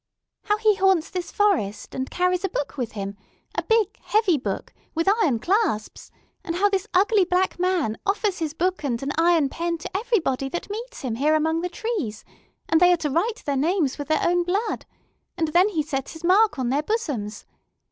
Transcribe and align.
"How 0.45 0.57
he 0.57 0.73
haunts 0.73 1.11
this 1.11 1.31
forest, 1.31 1.93
and 1.93 2.09
carries 2.09 2.43
a 2.43 2.49
book 2.49 2.75
with 2.75 2.93
him 2.93 3.15
a 3.53 3.61
big, 3.61 3.97
heavy 4.01 4.35
book, 4.39 4.73
with 4.95 5.07
iron 5.21 5.37
clasps; 5.37 6.09
and 6.43 6.55
how 6.55 6.69
this 6.69 6.87
ugly 6.91 7.23
Black 7.23 7.59
Man 7.59 7.99
offers 8.03 8.39
his 8.39 8.55
book 8.55 8.83
and 8.83 9.03
an 9.03 9.11
iron 9.15 9.47
pen 9.47 9.77
to 9.77 9.95
everybody 9.95 10.49
that 10.49 10.71
meets 10.71 11.01
him 11.01 11.13
here 11.13 11.35
among 11.35 11.61
the 11.61 11.69
trees; 11.69 12.25
and 12.67 12.81
they 12.81 12.91
are 12.91 12.97
to 12.97 13.11
write 13.11 13.43
their 13.45 13.55
names 13.55 13.99
with 13.99 14.07
their 14.07 14.27
own 14.27 14.41
blood; 14.41 14.87
and 15.37 15.49
then 15.49 15.69
he 15.69 15.83
sets 15.83 16.13
his 16.13 16.23
mark 16.23 16.57
on 16.57 16.69
their 16.69 16.81
bosoms. 16.81 17.45